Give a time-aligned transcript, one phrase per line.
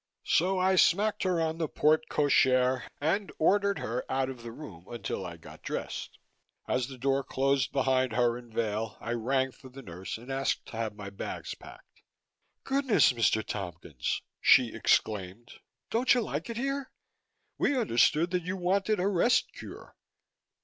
[0.25, 4.87] So I smacked her on the porte cochere and ordered her out of the room
[4.89, 6.17] until I got dressed.
[6.67, 10.65] As the door closed behind her and Vail, I rang for the nurse and asked
[10.69, 12.01] to have my bags packed.
[12.63, 13.43] "Goodness, Mr.
[13.45, 15.59] Tompkins," she exclaimed.
[15.91, 16.89] "Don't you like it here?
[17.59, 19.95] We understood that you wanted a rest cure."